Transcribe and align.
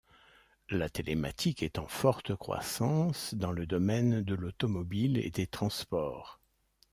La 0.71 0.89
télématique 0.89 1.61
est 1.61 1.77
en 1.77 1.87
forte 1.87 2.33
croissance 2.35 3.35
dans 3.35 3.51
le 3.51 3.67
domaine 3.67 4.23
de 4.23 4.33
l'automobile 4.33 5.19
et 5.19 5.29
des 5.29 5.45
transports. 5.45 6.41